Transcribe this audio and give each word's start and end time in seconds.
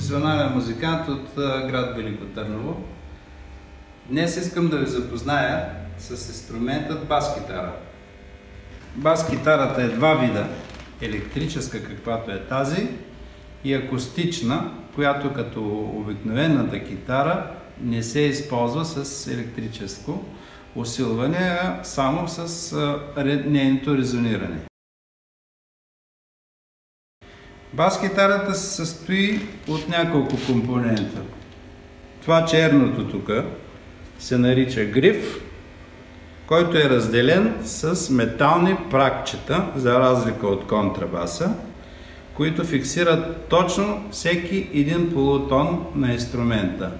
професионален 0.00 0.52
музикант 0.54 1.08
от 1.08 1.28
град 1.36 1.96
Велико 1.96 2.24
Търново. 2.24 2.76
Днес 4.08 4.36
искам 4.36 4.68
да 4.68 4.78
ви 4.78 4.86
запозная 4.86 5.68
с 5.98 6.10
инструментът 6.10 7.08
бас-китара. 7.08 7.72
Бас-китарата 8.96 9.82
е 9.82 9.88
два 9.88 10.14
вида. 10.14 10.46
Електрическа, 11.00 11.84
каквато 11.84 12.30
е 12.30 12.40
тази, 12.40 12.88
и 13.64 13.74
акустична, 13.74 14.70
която 14.94 15.32
като 15.32 15.62
обикновената 15.96 16.84
китара 16.84 17.50
не 17.80 18.02
се 18.02 18.20
използва 18.20 18.84
с 18.84 19.26
електрическо 19.26 20.24
усилване, 20.76 21.58
а 21.62 21.84
само 21.84 22.28
с 22.28 22.76
нейното 23.46 23.96
резониране. 23.96 24.69
Бас-китарата 27.72 28.54
се 28.54 28.74
състои 28.74 29.40
от 29.68 29.88
няколко 29.88 30.36
компонента. 30.46 31.20
Това 32.22 32.44
черното 32.44 33.08
тук 33.08 33.30
се 34.18 34.38
нарича 34.38 34.84
гриф, 34.84 35.40
който 36.46 36.78
е 36.78 36.90
разделен 36.90 37.54
с 37.64 38.10
метални 38.10 38.76
пракчета, 38.90 39.64
за 39.76 40.00
разлика 40.00 40.46
от 40.46 40.66
контрабаса, 40.66 41.54
които 42.34 42.64
фиксират 42.64 43.46
точно 43.48 44.04
всеки 44.10 44.68
един 44.74 45.12
полутон 45.12 45.86
на 45.94 46.12
инструмента. 46.12 46.90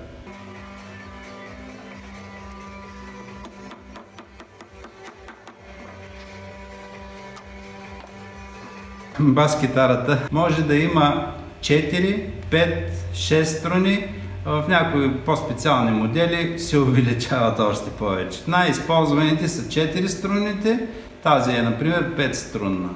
Бас-китарата 9.18 10.18
може 10.32 10.62
да 10.62 10.76
има 10.76 11.32
4, 11.60 12.22
5, 12.50 12.90
6 13.12 13.42
струни. 13.42 14.04
В 14.44 14.64
някои 14.68 15.16
по-специални 15.16 15.90
модели 15.90 16.58
се 16.58 16.78
увеличават 16.78 17.58
още 17.58 17.90
повече. 17.90 18.40
Най-използваните 18.48 19.48
са 19.48 19.62
4 19.62 20.06
струните, 20.06 20.86
тази 21.22 21.50
е 21.52 21.62
например 21.62 22.16
5 22.16 22.32
струнна. 22.32 22.88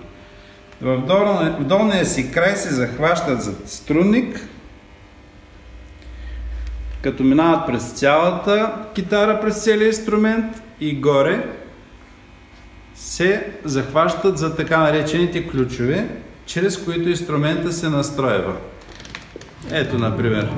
В 0.82 0.98
долния, 0.98 1.56
в 1.60 1.64
долния 1.64 2.06
си 2.06 2.32
край 2.32 2.56
се 2.56 2.74
захващат 2.74 3.42
за 3.42 3.52
струнник, 3.66 4.48
като 7.02 7.22
минават 7.22 7.66
през 7.66 7.92
цялата 7.92 8.72
китара, 8.94 9.40
през 9.40 9.64
целия 9.64 9.86
инструмент 9.86 10.62
и 10.80 11.00
горе 11.00 11.48
се 12.94 13.46
захващат 13.64 14.38
за 14.38 14.56
така 14.56 14.78
наречените 14.78 15.48
ключове, 15.48 16.08
чрез 16.46 16.84
които 16.84 17.08
инструмента 17.08 17.72
се 17.72 17.88
настройва. 17.88 18.52
Ето, 19.70 19.98
например. 19.98 20.48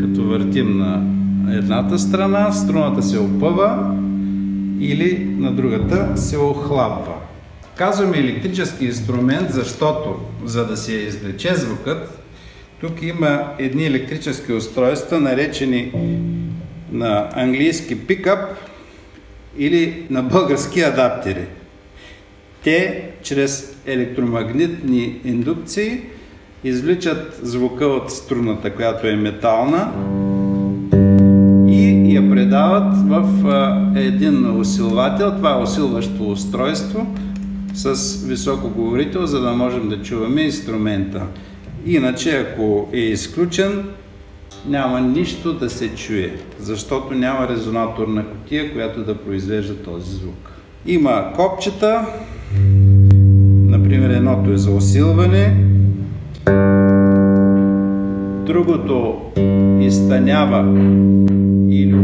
Като 0.00 0.28
въртим 0.28 0.78
на 0.78 1.14
едната 1.56 1.98
страна, 1.98 2.52
струната 2.52 3.02
се 3.02 3.18
опъва 3.18 3.96
или 4.80 5.34
на 5.38 5.52
другата 5.52 6.16
се 6.16 6.38
охлабва. 6.38 7.14
Казваме 7.76 8.18
електрически 8.18 8.84
инструмент, 8.84 9.52
защото 9.52 10.16
за 10.44 10.66
да 10.66 10.76
се 10.76 10.92
извлече 10.92 11.54
звукът, 11.54 12.18
тук 12.80 13.02
има 13.02 13.42
едни 13.58 13.86
електрически 13.86 14.52
устройства, 14.52 15.20
наречени 15.20 15.92
на 16.94 17.28
английски 17.34 18.06
пикап 18.06 18.38
или 19.58 20.06
на 20.10 20.22
български 20.22 20.80
адаптери. 20.80 21.46
Те 22.64 23.10
чрез 23.22 23.76
електромагнитни 23.86 25.20
индукции 25.24 26.00
извличат 26.64 27.40
звука 27.42 27.86
от 27.86 28.10
струната, 28.10 28.74
която 28.74 29.06
е 29.06 29.16
метална 29.16 29.92
и 31.68 32.14
я 32.14 32.30
предават 32.30 33.08
в 33.08 33.24
един 33.96 34.60
усилвател. 34.60 35.30
Това 35.36 35.58
е 35.58 35.62
усилващо 35.62 36.30
устройство 36.30 37.06
с 37.74 38.16
високоговорител, 38.26 39.26
за 39.26 39.40
да 39.40 39.52
можем 39.52 39.88
да 39.88 40.02
чуваме 40.02 40.42
инструмента. 40.42 41.22
Иначе, 41.86 42.30
ако 42.30 42.88
е 42.92 42.98
изключен, 42.98 43.84
няма 44.68 45.00
нищо 45.00 45.52
да 45.52 45.70
се 45.70 45.94
чуе, 45.94 46.36
защото 46.60 47.14
няма 47.14 47.48
резонаторна 47.48 48.24
котия, 48.24 48.72
която 48.72 49.04
да 49.04 49.14
произвежда 49.14 49.74
този 49.76 50.14
звук. 50.14 50.52
Има 50.86 51.32
копчета, 51.36 52.06
например 53.66 54.10
едното 54.10 54.50
е 54.52 54.56
за 54.56 54.70
усилване, 54.70 55.56
другото 58.46 59.16
изтънява 59.80 60.80
или 61.70 61.94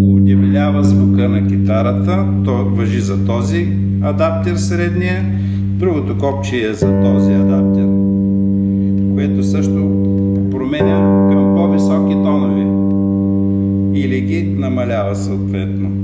удебелява 0.00 0.84
звука 0.84 1.28
на 1.28 1.48
китарата, 1.48 2.26
то 2.44 2.52
въжи 2.52 3.00
за 3.00 3.26
този 3.26 3.68
адаптер 4.02 4.56
средния, 4.56 5.24
другото 5.58 6.18
копче 6.18 6.56
е 6.56 6.72
за 6.72 7.00
този 7.02 7.32
адаптер, 7.32 7.86
което 9.14 9.42
също 9.42 9.90
променя 10.50 11.28
към 11.32 11.45
по-високи 11.86 12.14
тонови 12.14 12.66
или 14.00 14.20
ги 14.20 14.42
намалява 14.42 15.16
съответно. 15.16 15.95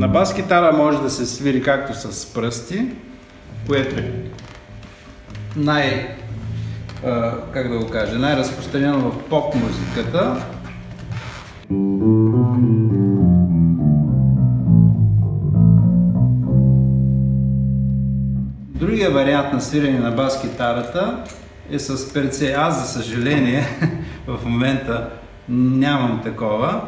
На 0.00 0.08
бас 0.08 0.34
китара 0.34 0.72
може 0.72 1.02
да 1.02 1.10
се 1.10 1.26
свири 1.26 1.62
както 1.62 1.94
с 1.94 2.34
пръсти, 2.34 2.86
което 3.66 3.98
е 3.98 4.12
най, 5.56 6.16
как 7.52 7.68
да 7.68 7.78
го 7.78 7.90
кажа, 7.90 8.18
най-разпространено 8.18 8.98
в 8.98 9.28
поп 9.28 9.54
музиката. 9.54 10.44
Другия 18.78 19.10
вариант 19.10 19.52
на 19.52 19.60
свирене 19.60 19.98
на 19.98 20.10
бас 20.10 20.40
китарата 20.40 21.24
е 21.70 21.78
с 21.78 22.12
перце. 22.12 22.52
Аз, 22.52 22.80
за 22.80 23.02
съжаление, 23.02 23.66
в 24.26 24.38
момента 24.44 25.08
нямам 25.48 26.20
такова. 26.24 26.80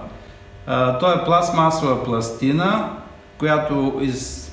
То 1.00 1.12
е 1.12 1.24
пластмасова 1.24 2.04
пластина, 2.04 3.01
която 3.42 3.98
из, 4.03 4.53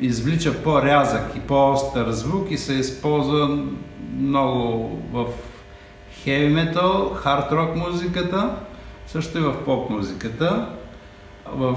извлича 0.00 0.62
по-рязък 0.62 1.36
и 1.36 1.40
по-остър 1.40 2.10
звук 2.10 2.50
и 2.50 2.58
се 2.58 2.72
използва 2.72 3.58
много 4.18 4.98
в 5.12 5.26
хеви 6.12 6.48
метал, 6.48 7.14
хард 7.14 7.52
рок 7.52 7.76
музиката, 7.76 8.50
също 9.06 9.38
и 9.38 9.40
в 9.40 9.64
поп 9.64 9.90
музиката. 9.90 10.68
В 11.46 11.76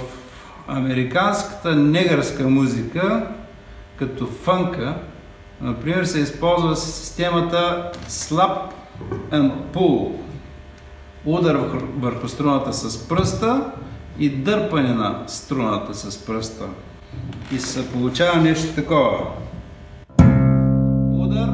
американската 0.68 1.76
негърска 1.76 2.50
музика, 2.50 3.28
като 3.96 4.26
фънка, 4.26 4.96
например, 5.62 6.04
се 6.04 6.20
използва 6.20 6.76
системата 6.76 7.92
slap 8.10 8.58
and 9.32 9.52
pull 9.74 10.12
удар 11.26 11.56
върху 11.98 12.28
струната 12.28 12.74
с 12.74 13.08
пръста 13.08 13.72
и 14.20 14.30
дърпане 14.30 14.94
на 14.94 15.24
струната 15.28 15.94
с 15.94 16.26
пръста. 16.26 16.66
И 17.52 17.60
се 17.60 17.92
получава 17.92 18.42
нещо 18.42 18.76
такова. 18.76 19.28
Удар 21.14 21.50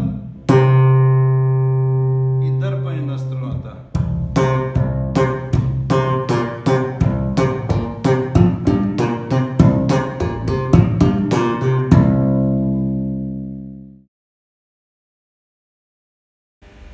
и 2.43 2.51
дърпане 2.59 3.01
на 3.01 3.19
струната. 3.19 3.73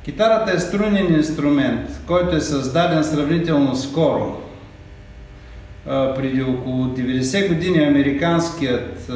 Китарата 0.04 0.52
е 0.52 0.58
струнен 0.58 1.14
инструмент, 1.14 2.00
който 2.06 2.36
е 2.36 2.40
създаден 2.40 3.04
сравнително 3.04 3.76
скоро. 3.76 4.47
Преди 5.88 6.42
около 6.42 6.84
90 6.84 7.48
години 7.48 7.84
американският 7.84 9.10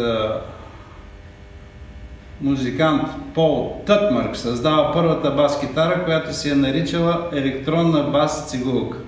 музикант 2.40 3.02
Пол 3.34 3.82
Тътмърк 3.86 4.36
създава 4.36 4.92
първата 4.92 5.30
бас-китара, 5.30 6.04
която 6.04 6.34
си 6.34 6.50
е 6.50 6.54
наричала 6.54 7.28
електронна 7.32 8.02
бас-цигулка. 8.02 8.98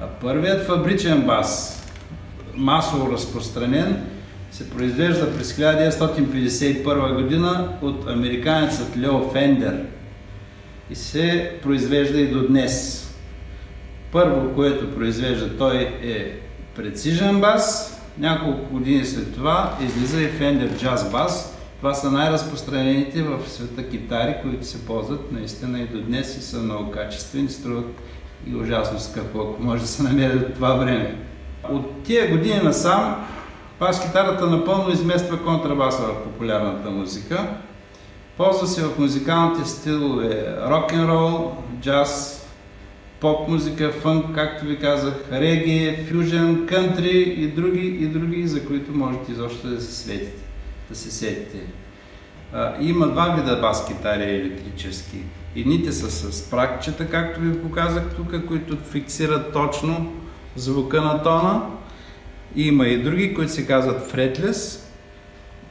А 0.00 0.06
първият 0.06 0.66
фабричен 0.66 1.22
бас, 1.22 1.82
масово 2.54 3.12
разпространен, 3.12 4.06
се 4.50 4.70
произвежда 4.70 5.34
през 5.34 5.52
1951 5.52 7.22
година 7.22 7.68
от 7.82 8.10
американецът 8.10 8.98
Лео 8.98 9.30
Фендер 9.30 9.84
и 10.90 10.94
се 10.94 11.52
произвежда 11.62 12.20
и 12.20 12.30
до 12.30 12.46
днес. 12.46 13.04
Първо, 14.12 14.54
което 14.54 14.94
произвежда 14.94 15.56
той 15.58 15.76
е 16.02 16.47
прецижен 16.78 17.40
бас, 17.40 17.94
няколко 18.18 18.72
години 18.72 19.04
след 19.04 19.34
това 19.34 19.76
излиза 19.80 20.22
и 20.22 20.32
Fender 20.32 20.82
Jazz 20.82 20.96
Bass. 20.96 21.46
Това 21.78 21.94
са 21.94 22.10
най-разпространените 22.10 23.22
в 23.22 23.48
света 23.48 23.88
китари, 23.88 24.34
които 24.42 24.66
се 24.66 24.86
ползват 24.86 25.32
наистина 25.32 25.80
и 25.80 25.86
до 25.86 26.00
днес 26.00 26.36
и 26.36 26.42
са 26.42 26.58
много 26.58 26.90
качествени, 26.90 27.48
струват 27.48 27.86
и 28.46 28.56
ужасно 28.56 29.00
скъпо, 29.00 29.38
ако 29.40 29.62
може 29.62 29.82
да 29.82 29.88
се 29.88 30.02
намерят 30.02 30.48
от 30.48 30.54
това 30.54 30.74
време. 30.74 31.16
От 31.70 32.02
тия 32.02 32.30
години 32.30 32.60
насам 32.62 33.26
бас 33.80 34.02
китарата 34.06 34.46
напълно 34.46 34.90
измества 34.90 35.44
контрабаса 35.44 36.02
в 36.02 36.24
популярната 36.24 36.90
музика. 36.90 37.46
Ползва 38.36 38.66
се 38.66 38.84
в 38.84 38.98
музикалните 38.98 39.68
стилове 39.68 40.56
рок-н-рол, 40.70 41.52
джаз, 41.80 42.37
поп 43.20 43.48
музика, 43.48 43.92
фънк, 43.92 44.34
както 44.34 44.64
ви 44.64 44.78
казах, 44.78 45.14
реги, 45.32 45.96
фюжен, 46.10 46.66
кънтри 46.66 47.18
и 47.18 47.48
други, 47.48 47.86
и 47.86 48.06
други, 48.06 48.48
за 48.48 48.66
които 48.66 48.92
можете 48.92 49.32
изобщо 49.32 49.68
да 49.68 49.80
се 49.80 49.94
светите, 49.94 50.42
да 50.90 50.96
се 50.96 51.10
сетите. 51.10 51.58
А, 52.52 52.74
има 52.80 53.08
два 53.08 53.28
вида 53.28 53.60
бас-китари 53.60 54.34
електрически. 54.34 55.16
Едните 55.56 55.92
са 55.92 56.10
с 56.10 56.50
пракчета, 56.50 57.10
както 57.10 57.40
ви 57.40 57.62
показах 57.62 58.04
тук, 58.16 58.46
които 58.46 58.76
фиксират 58.90 59.52
точно 59.52 60.12
звука 60.56 61.02
на 61.02 61.22
тона. 61.22 61.62
Има 62.56 62.86
и 62.86 63.02
други, 63.02 63.34
които 63.34 63.52
се 63.52 63.66
казват 63.66 64.12
fretless. 64.12 64.80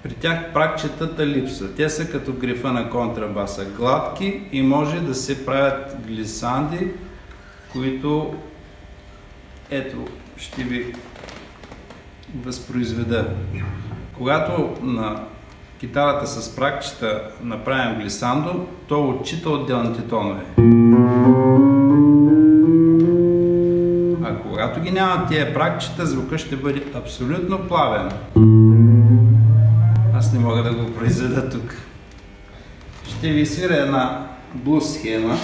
При 0.04 0.14
тях 0.14 0.54
пракчетата 0.54 1.28
липсва. 1.28 1.68
Те 1.78 1.90
са 1.90 2.10
като 2.10 2.34
грифа 2.34 2.74
на 2.74 2.90
контрабаса. 2.90 3.66
Гладки 3.78 4.42
и 4.52 4.62
може 4.62 5.00
да 5.00 5.16
се 5.16 5.46
правят 5.46 5.96
глисанди, 6.08 6.88
които 7.72 8.34
ето 9.72 9.98
ще 10.38 10.64
ви 10.64 10.94
възпроизведа. 12.36 13.30
Когато 14.18 14.78
на 14.82 15.24
китарата 15.80 16.28
с 16.28 16.56
пракчета 16.56 17.30
направим 17.44 18.00
глисандо, 18.00 18.68
то 18.88 19.10
отчита 19.10 19.50
отделните 19.50 20.02
тонове. 20.02 20.44
А 24.24 24.42
когато 24.42 24.82
ги 24.82 24.92
няма 24.92 25.28
тия 25.28 25.54
пракчета, 25.54 26.06
звука 26.06 26.38
ще 26.38 26.56
бъде 26.56 26.84
абсолютно 26.96 27.68
плавен. 27.68 28.12
Аз 30.16 30.34
не 30.34 30.40
мога 30.40 30.64
да 30.64 30.74
го 30.74 30.94
произведа 30.94 31.50
тук. 31.50 31.76
Ще 33.08 33.30
ви 33.30 33.46
свира 33.46 33.76
една 33.76 34.28
блуз 34.54 34.94
схема 34.94 35.38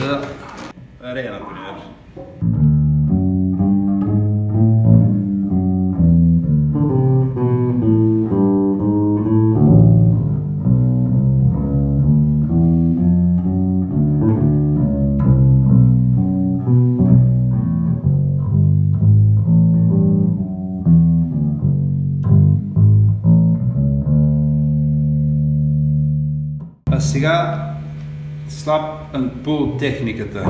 от 0.00 0.24
Ре, 1.02 1.30
например. 1.30 1.74
А 26.90 27.00
сега 27.00 27.77
slap 28.68 29.14
and 29.14 29.30
pull 29.44 29.78
техниката. 29.78 30.44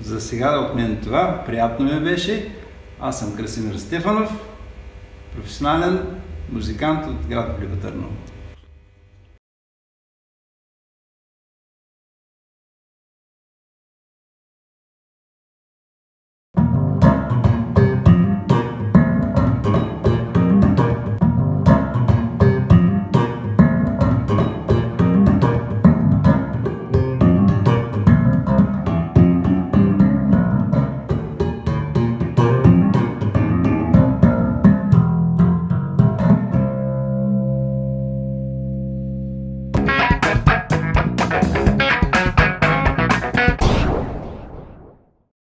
За 0.00 0.20
сега 0.20 0.58
от 0.58 0.74
мен 0.74 1.00
това. 1.02 1.42
Приятно 1.46 1.94
ми 1.94 2.00
беше. 2.00 2.48
Аз 3.00 3.20
съм 3.20 3.36
Красимир 3.36 3.74
Стефанов, 3.74 4.30
професионален 5.36 6.21
музикант 6.50 7.06
от 7.06 7.26
град 7.28 7.56
Велико 7.58 7.76
Търново. 7.76 8.16